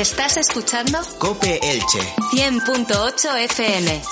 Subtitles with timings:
[0.00, 2.00] Estás escuchando Cope Elche.
[2.32, 4.02] 100.8 FM.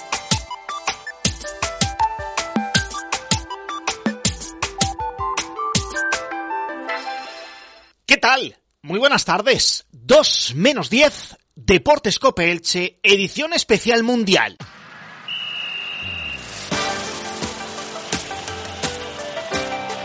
[8.04, 8.58] ¿Qué tal?
[8.82, 9.86] Muy buenas tardes.
[9.92, 14.58] 2 menos 10, Deportes Cope Elche, edición especial mundial.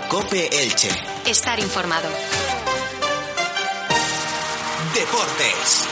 [0.07, 0.91] Cope Elche.
[1.25, 2.07] Estar informado.
[4.93, 5.87] Deportes.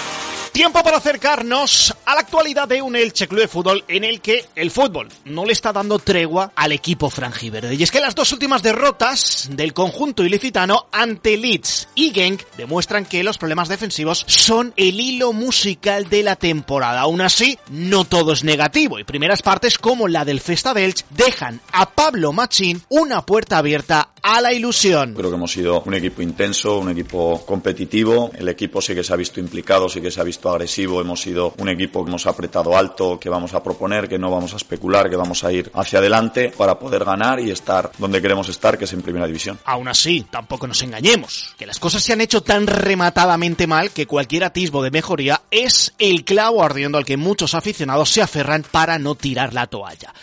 [0.52, 4.46] Tiempo para acercarnos a la actualidad de un Elche Club de Fútbol en el que
[4.54, 7.74] el fútbol no le está dando tregua al equipo franjiverde.
[7.76, 13.06] Y es que las dos últimas derrotas del conjunto ilicitano ante Leeds y Genk demuestran
[13.06, 17.00] que los problemas defensivos son el hilo musical de la temporada.
[17.00, 21.06] Aún así, no todo es negativo y primeras partes como la del Festa de Elche
[21.12, 25.14] dejan a Pablo Machín una puerta abierta a la ilusión.
[25.14, 28.32] Creo que hemos sido un equipo intenso, un equipo competitivo.
[28.38, 31.02] El equipo sí que se ha visto implicado, sí que se ha visto agresivo.
[31.02, 34.54] Hemos sido un equipo que hemos apretado alto, que vamos a proponer, que no vamos
[34.54, 38.50] a especular, que vamos a ir hacia adelante para poder ganar y estar donde queremos
[38.50, 39.60] estar, que es en primera división.
[39.66, 44.08] Aún así, tampoco nos engañemos, que las cosas se han hecho tan rematadamente mal que
[44.08, 49.00] cualquier atisbo de mejoría es el clavo ardiendo al que muchos aficionados se aferran para
[49.00, 50.14] no tirar la toalla.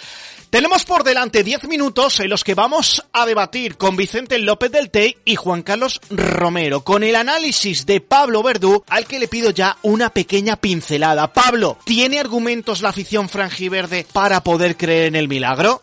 [0.50, 4.90] Tenemos por delante 10 minutos en los que vamos a debatir con Vicente López del
[4.90, 9.50] Tey y Juan Carlos Romero, con el análisis de Pablo Verdú, al que le pido
[9.50, 11.34] ya una pequeña pincelada.
[11.34, 15.82] Pablo, ¿tiene argumentos la afición franjiverde para poder creer en el milagro?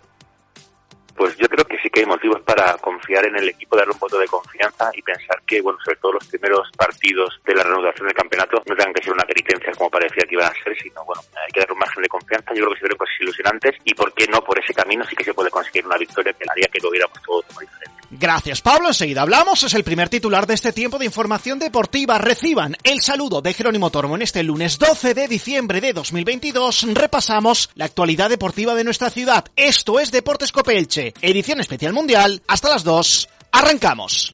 [1.15, 4.27] Pues yo creo que hay motivos para confiar en el equipo, darle un voto de
[4.27, 8.61] confianza y pensar que, bueno, sobre todo los primeros partidos de la reanudación del campeonato
[8.65, 11.51] no tengan que ser una penitencia como parecía que iban a ser, sino, bueno, hay
[11.51, 12.53] que darle un margen de confianza.
[12.53, 14.41] Yo creo que se ven cosas ilusionantes y, ¿por qué no?
[14.41, 17.21] Por ese camino sí que se puede conseguir una victoria que haría que lo hubiéramos
[17.21, 17.84] todo como diferente.
[18.19, 18.89] Gracias, Pablo.
[18.89, 19.63] Enseguida hablamos.
[19.63, 22.17] Es el primer titular de este tiempo de información deportiva.
[22.17, 26.93] Reciban el saludo de Jerónimo Tormo en este lunes 12 de diciembre de 2022.
[26.93, 29.45] Repasamos la actualidad deportiva de nuestra ciudad.
[29.55, 32.41] Esto es Deportes Copelche, edición especial mundial.
[32.47, 33.29] Hasta las 2.
[33.51, 34.31] Arrancamos.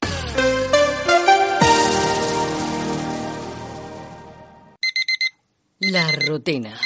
[5.80, 6.78] La rutina.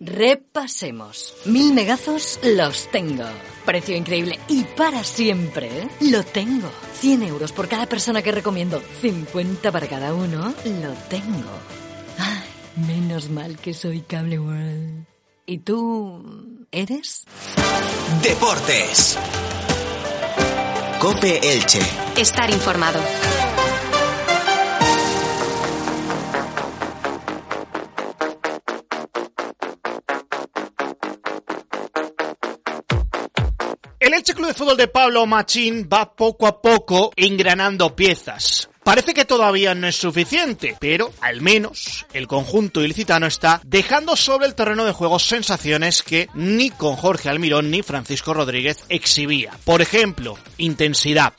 [0.00, 1.34] Repasemos.
[1.44, 3.26] Mil megazos los tengo.
[3.64, 5.66] Precio increíble y para siempre.
[5.66, 5.88] ¿eh?
[6.00, 6.70] Lo tengo.
[6.94, 8.82] 100 euros por cada persona que recomiendo.
[9.00, 10.54] 50 para cada uno.
[10.64, 11.50] Lo tengo.
[12.18, 15.06] Ay, menos mal que soy Cable World.
[15.46, 17.24] ¿Y tú eres?
[18.22, 19.18] Deportes.
[21.00, 21.80] Cope Elche.
[22.16, 23.00] Estar informado.
[34.20, 38.68] Elche Club de Fútbol de Pablo Machín va poco a poco engranando piezas.
[38.84, 44.46] Parece que todavía no es suficiente, pero al menos el conjunto ilicitano está dejando sobre
[44.46, 49.52] el terreno de juego sensaciones que ni con Jorge Almirón ni Francisco Rodríguez exhibía.
[49.64, 51.32] Por ejemplo, intensidad.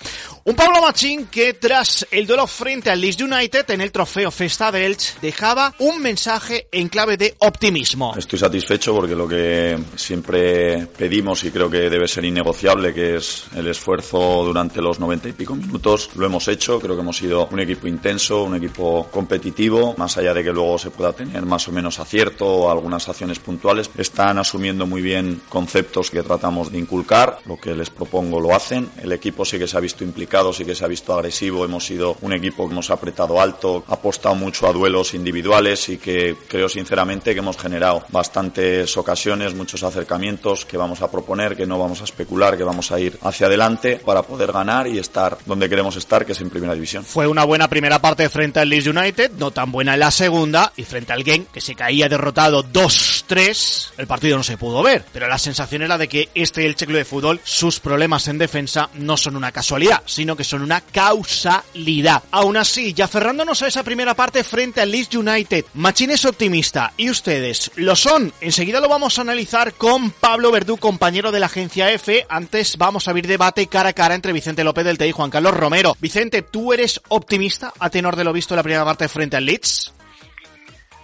[0.44, 4.72] Un Pablo Machín que tras el duelo frente al Leeds United en el trofeo Festa
[4.72, 8.16] de Elche dejaba un mensaje en clave de optimismo.
[8.18, 13.44] Estoy satisfecho porque lo que siempre pedimos y creo que debe ser innegociable, que es
[13.56, 16.80] el esfuerzo durante los noventa y pico minutos, lo hemos hecho.
[16.80, 20.80] Creo que hemos sido un equipo intenso, un equipo competitivo, más allá de que luego
[20.80, 23.92] se pueda tener más o menos acierto o algunas acciones puntuales.
[23.96, 28.90] Están asumiendo muy bien conceptos que tratamos de inculcar, lo que les propongo lo hacen.
[29.04, 31.86] El equipo sí que se ha visto implicado sí que se ha visto agresivo, hemos
[31.86, 36.70] sido un equipo que hemos apretado alto, apostado mucho a duelos individuales y que creo
[36.70, 42.00] sinceramente que hemos generado bastantes ocasiones, muchos acercamientos que vamos a proponer, que no vamos
[42.00, 45.98] a especular, que vamos a ir hacia adelante para poder ganar y estar donde queremos
[45.98, 47.04] estar, que es en primera división.
[47.04, 50.72] Fue una buena primera parte frente al Leeds United, no tan buena en la segunda,
[50.78, 55.04] y frente al Genk, que se caía derrotado 2-3, el partido no se pudo ver,
[55.12, 58.90] pero la sensación era de que este Elche Club de Fútbol, sus problemas en defensa
[58.94, 62.24] no son una casualidad, sino que son una causalidad.
[62.32, 66.94] Aún así, ya aferrándonos a esa primera parte frente al Leeds United, Machín es optimista
[66.98, 68.32] y ustedes lo son.
[68.40, 72.26] Enseguida lo vamos a analizar con Pablo Verdú, compañero de la agencia F.
[72.30, 75.30] Antes vamos a abrir debate cara a cara entre Vicente López del T y Juan
[75.30, 75.98] Carlos Romero.
[76.00, 79.46] Vicente, ¿tú eres optimista a tenor de lo visto en la primera parte frente al
[79.46, 79.94] Leeds?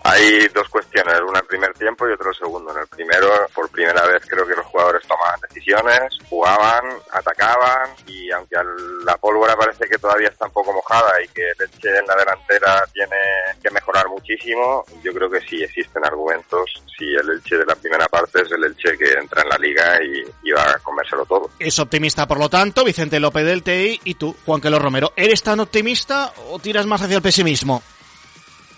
[0.10, 2.72] Hay dos cuestiones, una en primer tiempo y otra en segundo.
[2.72, 8.32] En el primero, por primera vez creo que los jugadores tomaban decisiones, jugaban, atacaban y
[8.32, 8.56] aunque
[9.04, 12.16] la pólvora parece que todavía está un poco mojada y que el Elche en la
[12.16, 13.18] delantera tiene
[13.62, 16.72] que mejorar muchísimo, yo creo que sí existen argumentos.
[16.98, 20.00] Si el Elche de la primera parte es el Elche que entra en la liga
[20.02, 21.50] y, va a comérselo todo.
[21.60, 25.12] Es optimista, por lo tanto, Vicente López del TI y tú, Juan Carlos Romero.
[25.18, 27.84] ¿Eres tan optimista o tiras más hacia el pesimismo?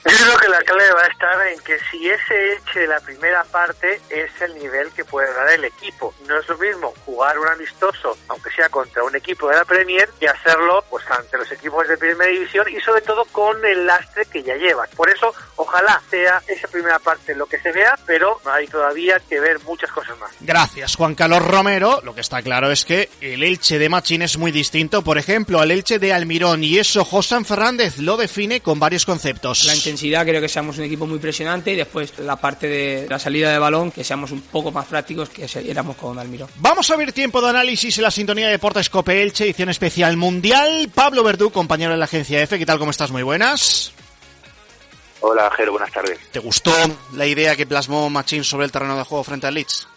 [0.06, 3.00] Yo creo que la clave va a estar en que si ese eche de la
[3.02, 6.14] primera parte es el nivel que puede dar el equipo.
[6.26, 10.10] No es lo mismo jugar un amistoso, aunque sea contra un equipo de la Premier,
[10.22, 14.26] y hacerlo pues ante los equipos de primera división y sobre todo con el lastre
[14.26, 14.88] que ya llevan.
[14.96, 19.40] Por eso, ojalá sea esa primera parte lo que se vea, pero hay todavía que
[19.40, 20.32] ver muchas cosas más.
[20.40, 22.00] Gracias, Juan Carlos Romero.
[22.04, 25.60] Lo que está claro es que el Elche de Machín es muy distinto, por ejemplo,
[25.60, 30.40] al Elche de Almirón, y eso José Fernández lo define con varios conceptos intensidad, creo
[30.40, 33.92] que seamos un equipo muy presionante y después la parte de la salida de balón,
[33.92, 36.50] que seamos un poco más prácticos que éramos con Almirón.
[36.58, 40.16] Vamos a ver tiempo de análisis en la sintonía de Deportes Cope Elche, edición especial
[40.18, 40.90] mundial.
[40.94, 42.80] Pablo Verdú, compañero de la agencia F, ¿qué tal?
[42.80, 43.12] ¿Cómo estás?
[43.12, 43.92] Muy buenas.
[45.22, 46.18] Hola, Jero, buenas tardes.
[46.32, 46.72] ¿Te gustó
[47.14, 49.88] la idea que plasmó Machín sobre el terreno de juego frente al Leeds?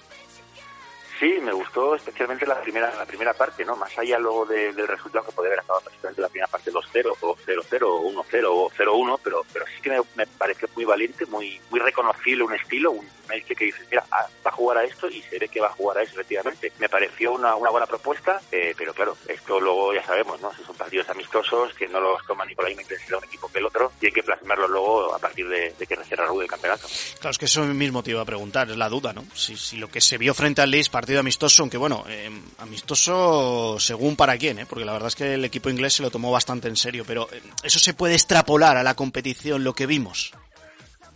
[1.23, 3.77] Sí, me gustó especialmente la primera la primera parte, ¿no?
[3.77, 7.37] Más allá luego del resultado que puede haber acabado perfectamente la primera parte 2-0 o
[7.37, 11.61] 0-0 o 1-0 o 0-1, pero, pero sí que me, me, pareció muy valiente, muy
[11.71, 15.09] muy reconocible un estilo, un Elche que dice, mira, ah, va a jugar a esto
[15.09, 16.73] y se ve que va a jugar a eso, efectivamente.
[16.79, 20.52] Me pareció una, una buena propuesta, eh, pero claro, esto luego ya sabemos, ¿no?
[20.93, 23.65] Partidos amistosos que no los toman ni por la misma intensidad un equipo que el
[23.65, 26.87] otro y hay que plasmarlo luego a partir de, de que recién el campeonato.
[27.15, 29.25] Claro, es que eso mismo te iba a preguntar, es la duda, ¿no?
[29.33, 33.79] Si, si lo que se vio frente al Leeds, partido amistoso, aunque bueno, eh, amistoso
[33.81, 34.67] según para quién, ¿eh?
[34.67, 37.27] Porque la verdad es que el equipo inglés se lo tomó bastante en serio, pero
[37.33, 40.33] eh, eso se puede extrapolar a la competición, lo que vimos.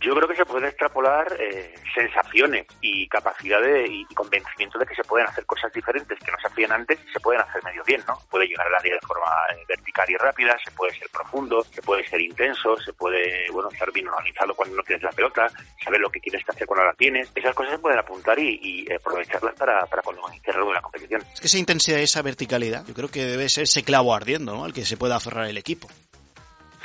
[0.07, 4.95] Yo creo que se pueden extrapolar eh, sensaciones y capacidad de, y convencimiento de que
[4.95, 7.83] se pueden hacer cosas diferentes que no se hacían antes y se pueden hacer medio
[7.83, 8.17] bien, ¿no?
[8.29, 11.81] Puede llegar a la de forma eh, vertical y rápida, se puede ser profundo, se
[11.81, 15.51] puede ser intenso, se puede, bueno, estar bien organizado cuando no tienes la pelota,
[15.83, 17.29] saber lo que quieres hacer cuando la tienes.
[17.35, 20.21] Esas cosas se pueden apuntar y, y aprovecharlas para, para cuando
[20.55, 21.21] luego la competición.
[21.33, 24.63] Es que esa intensidad, esa verticalidad, yo creo que debe ser ese clavo ardiendo, ¿no?
[24.63, 25.89] Al que se pueda aferrar el equipo.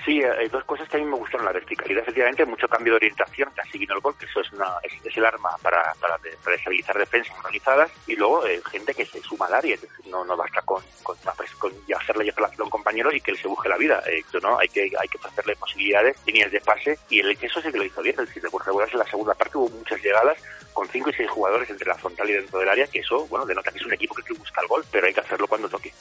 [0.04, 1.46] Sí, hay dos cosas que a mí me gustaron.
[1.46, 4.66] La verticalidad, efectivamente, mucho cambio de orientación, casi vino el gol, que eso es, una,
[4.82, 7.90] es, el arma para, para, para, estabilizar defensas organizadas.
[8.08, 9.76] Y luego, eh, gente que se suma al área,
[10.06, 11.16] no, no basta con, con,
[11.58, 14.02] con hacerle llevar a un compañero y que él se busque la vida.
[14.06, 16.98] Eh, no, hay que, hay que ofrecerle posibilidades, líneas de pase.
[17.08, 18.16] Y el eso sí que lo hizo bien.
[18.18, 20.36] Es en la segunda parte hubo muchas llegadas
[20.72, 23.46] con cinco y seis jugadores entre la frontal y dentro del área, que eso, bueno,
[23.46, 25.92] denota que es un equipo que busca el gol, pero hay que hacerlo cuando toque.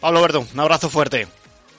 [0.00, 1.26] Pablo Verdú, un abrazo fuerte.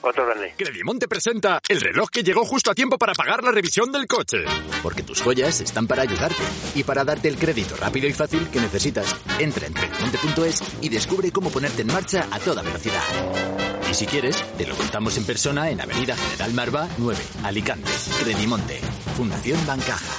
[0.00, 0.54] Otro grande.
[0.56, 4.44] Credimonte presenta el reloj que llegó justo a tiempo para pagar la revisión del coche.
[4.82, 6.42] Porque tus joyas están para ayudarte
[6.74, 9.16] y para darte el crédito rápido y fácil que necesitas.
[9.38, 13.02] Entra en credimonte.es y descubre cómo ponerte en marcha a toda velocidad.
[13.90, 17.90] Y si quieres, te lo contamos en persona en Avenida General Marva 9, Alicante.
[18.22, 18.80] Credimonte,
[19.16, 20.17] Fundación Bancaja.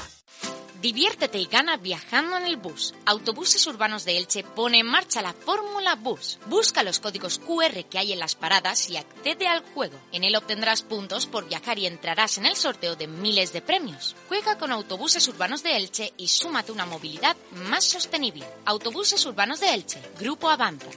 [0.82, 2.94] Diviértete y gana viajando en el bus.
[3.06, 6.40] Autobuses Urbanos de Elche pone en marcha la Fórmula Bus.
[6.46, 10.00] Busca los códigos QR que hay en las paradas y accede al juego.
[10.14, 14.16] En él obtendrás puntos por viajar y entrarás en el sorteo de miles de premios.
[14.30, 17.36] Juega con Autobuses Urbanos de Elche y súmate una movilidad
[17.70, 18.46] más sostenible.
[18.64, 20.88] Autobuses Urbanos de Elche, Grupo Avanza.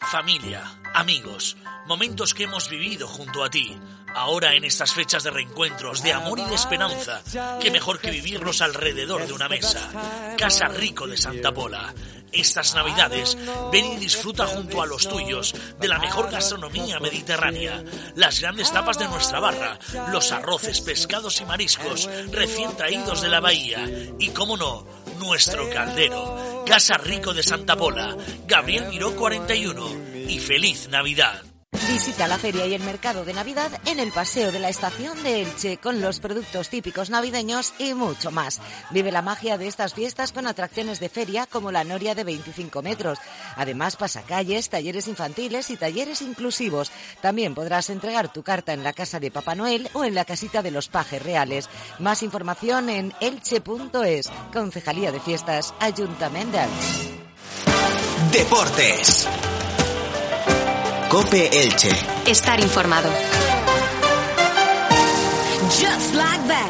[0.00, 1.56] Familia, amigos,
[1.88, 3.74] momentos que hemos vivido junto a ti.
[4.14, 7.22] Ahora en estas fechas de reencuentros, de amor y de esperanza,
[7.60, 10.34] qué mejor que vivirlos alrededor de una mesa.
[10.36, 11.94] Casa Rico de Santa Pola.
[12.30, 13.38] Estas navidades,
[13.72, 17.82] ven y disfruta junto a los tuyos de la mejor gastronomía mediterránea,
[18.16, 19.78] las grandes tapas de nuestra barra,
[20.12, 23.82] los arroces, pescados y mariscos recién traídos de la bahía
[24.18, 24.86] y, como no,
[25.18, 26.64] nuestro caldero.
[26.66, 28.14] Casa Rico de Santa Pola,
[28.46, 31.47] Gabriel Miró 41 y feliz Navidad.
[31.86, 35.42] Visita la feria y el mercado de Navidad en el Paseo de la Estación de
[35.42, 38.60] Elche con los productos típicos navideños y mucho más.
[38.90, 42.82] Vive la magia de estas fiestas con atracciones de feria como la Noria de 25
[42.82, 43.18] metros.
[43.56, 46.90] Además, pasacalles, talleres infantiles y talleres inclusivos.
[47.20, 50.62] También podrás entregar tu carta en la casa de Papá Noel o en la casita
[50.62, 51.68] de los pajes reales.
[51.98, 54.30] Más información en elche.es.
[54.52, 56.66] Concejalía de Fiestas, Ayuntamiento de.
[58.32, 59.26] Deportes.
[61.08, 61.90] Cope Elche.
[62.26, 63.08] Estar informado.
[65.70, 66.68] Just like that.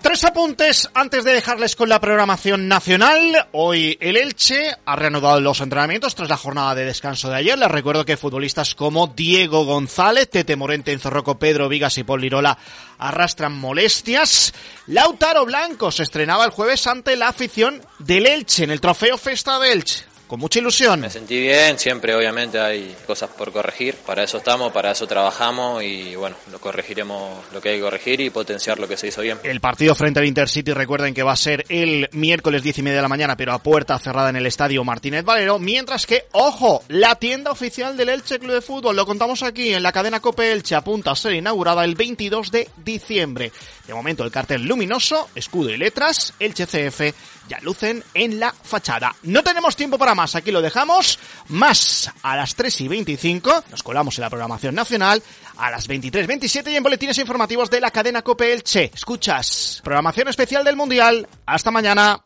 [0.00, 3.46] Tres apuntes antes de dejarles con la programación nacional.
[3.52, 7.58] Hoy el Elche ha reanudado los entrenamientos tras la jornada de descanso de ayer.
[7.58, 12.56] Les recuerdo que futbolistas como Diego González, Tete Morente, Enzorroco, Pedro Vigas y Paul Lirola
[12.98, 14.54] arrastran molestias.
[14.86, 19.58] Lautaro Blanco se estrenaba el jueves ante la afición del Elche en el Trofeo Festa
[19.58, 21.00] de Elche con mucha ilusión.
[21.00, 25.82] Me sentí bien, siempre obviamente hay cosas por corregir, para eso estamos, para eso trabajamos
[25.82, 29.20] y bueno, lo corregiremos lo que hay que corregir y potenciar lo que se hizo
[29.20, 29.38] bien.
[29.42, 32.96] El partido frente al Intercity, recuerden que va a ser el miércoles 10 y media
[32.96, 36.82] de la mañana, pero a puerta cerrada en el estadio Martínez Valero, mientras que, ojo,
[36.88, 40.50] la tienda oficial del Elche Club de Fútbol, lo contamos aquí en la cadena Cope
[40.50, 43.52] Elche, apunta a ser inaugurada el 22 de diciembre.
[43.86, 47.12] De momento el cartel luminoso, escudo y letras, Elche CF
[47.52, 49.14] ya lucen en la fachada.
[49.24, 51.18] No tenemos tiempo para más, aquí lo dejamos.
[51.48, 55.22] Más a las 3 y 25, nos colamos en la programación nacional.
[55.58, 58.90] A las 23.27 y en boletines informativos de la cadena Cope Elche.
[58.94, 61.28] Escuchas, programación especial del Mundial.
[61.44, 62.22] Hasta mañana.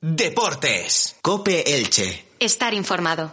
[0.00, 1.16] Deportes.
[1.20, 2.26] Cope Elche.
[2.38, 3.28] Estar informado.